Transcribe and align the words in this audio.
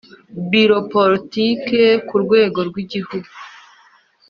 Biro 0.49 0.77
politike 0.93 1.81
ku 2.07 2.15
rwego 2.23 2.59
rw 2.69 2.75
igihugu 2.83 3.29